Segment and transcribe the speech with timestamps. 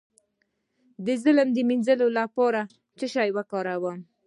[1.05, 3.99] د ظلم د مینځلو لپاره باید څه شی وکاروم؟